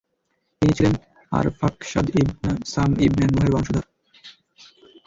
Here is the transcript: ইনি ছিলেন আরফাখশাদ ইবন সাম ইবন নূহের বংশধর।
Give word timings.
ইনি 0.61 0.73
ছিলেন 0.77 0.95
আরফাখশাদ 1.31 2.07
ইবন 2.21 2.55
সাম 2.73 2.89
ইবন 3.05 3.21
নূহের 3.33 3.51
বংশধর। 3.53 3.85